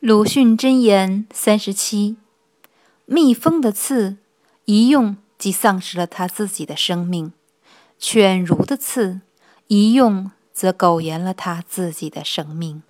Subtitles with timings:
[0.00, 2.16] 鲁迅箴言三十七
[3.04, 4.16] 蜜蜂的刺
[4.64, 7.34] 一用即丧失了它自己的生命
[7.98, 9.20] 犬儒的刺
[9.66, 12.82] 一用则苟延了它自己的生命